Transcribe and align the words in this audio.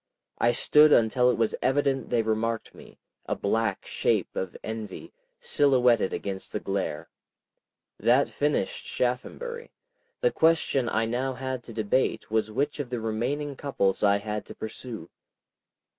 I 0.39 0.51
stood 0.51 0.91
until 0.91 1.29
it 1.29 1.37
was 1.37 1.53
evident 1.61 2.09
they 2.09 2.23
remarked 2.23 2.73
me, 2.73 2.97
a 3.27 3.35
black 3.35 3.85
shape 3.85 4.35
of 4.35 4.57
envy, 4.63 5.13
silhouetted 5.39 6.11
against 6.11 6.51
the 6.51 6.59
glare. 6.59 7.07
That 7.99 8.27
finished 8.27 8.87
Shaphambury. 8.87 9.69
The 10.21 10.31
question 10.31 10.89
I 10.89 11.05
now 11.05 11.33
had 11.33 11.61
to 11.65 11.71
debate 11.73 12.31
was 12.31 12.49
which 12.49 12.79
of 12.79 12.89
the 12.89 12.99
remaining 12.99 13.55
couples 13.55 14.01
I 14.01 14.17
had 14.17 14.43
to 14.45 14.55
pursue. 14.55 15.07